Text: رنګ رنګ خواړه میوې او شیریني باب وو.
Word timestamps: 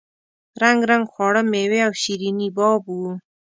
رنګ 0.61 0.79
رنګ 0.89 1.03
خواړه 1.13 1.41
میوې 1.51 1.79
او 1.87 1.91
شیریني 2.01 2.47
باب 2.57 2.81
وو. 2.95 3.11